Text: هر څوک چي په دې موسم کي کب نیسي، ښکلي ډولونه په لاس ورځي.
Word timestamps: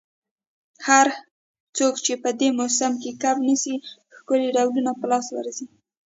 هر 0.87 1.07
څوک 1.77 1.93
چي 2.05 2.13
په 2.23 2.29
دې 2.39 2.49
موسم 2.59 2.91
کي 3.01 3.11
کب 3.21 3.37
نیسي، 3.47 3.75
ښکلي 4.15 4.49
ډولونه 4.55 4.91
په 4.99 5.05
لاس 5.11 5.25
ورځي. 5.37 5.65